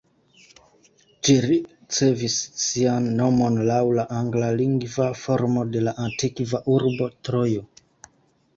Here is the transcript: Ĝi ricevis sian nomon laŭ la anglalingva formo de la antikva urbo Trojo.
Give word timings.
Ĝi 1.27 1.33
ricevis 1.43 2.37
sian 2.61 3.11
nomon 3.21 3.61
laŭ 3.69 3.77
la 3.99 4.07
anglalingva 4.21 5.09
formo 5.27 5.69
de 5.77 5.85
la 5.91 5.97
antikva 6.07 6.65
urbo 6.79 7.13
Trojo. 7.29 7.67